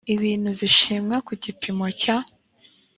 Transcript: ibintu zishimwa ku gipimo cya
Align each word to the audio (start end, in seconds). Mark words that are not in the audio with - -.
ibintu 0.15 0.49
zishimwa 0.59 1.15
ku 1.27 1.33
gipimo 1.43 1.85
cya 2.01 2.17